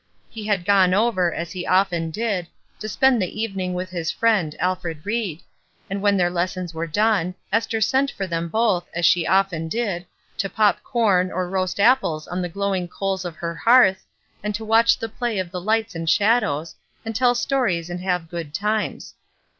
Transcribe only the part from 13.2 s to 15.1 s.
of her hearth, and to watch the